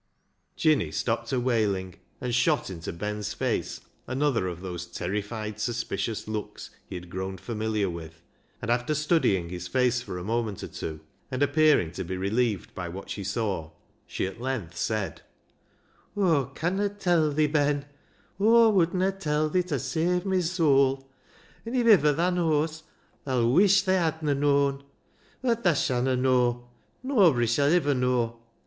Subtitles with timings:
[0.55, 6.71] "Jinny stopped her wailing, and shot into Ben's face another of those terrified, suspicious looks
[6.87, 8.23] he had grown familiar with,
[8.63, 12.73] and after studying his face for a moment or two, and appearing to be relieved
[12.73, 13.69] by what she saw,
[14.07, 15.21] she at length said
[16.17, 17.85] —"Aw conna tell thi, Ben;
[18.39, 21.11] Aw wouldna tell thi ta save my soul.
[21.63, 22.81] An' if iver thaa knaws,
[23.23, 24.83] tha'll wuish thaa hadna known.
[25.43, 26.69] But thaa shanna know!
[27.05, 28.39] Noabry shall iver know."